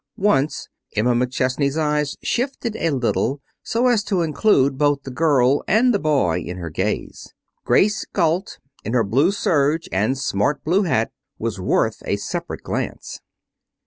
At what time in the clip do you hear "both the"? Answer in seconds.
4.75-5.11